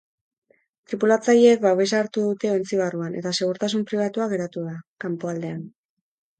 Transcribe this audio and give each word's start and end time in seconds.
Tripulatzaileek 0.93 1.61
babesa 1.65 1.99
hartu 2.05 2.25
dute 2.29 2.51
ontzi 2.55 2.81
barruan 2.81 3.21
eta 3.21 3.35
segurtasun 3.41 3.87
pribatua 3.93 4.31
geratu 4.35 4.67
da 4.73 4.77
kanpoaldean. 5.07 5.65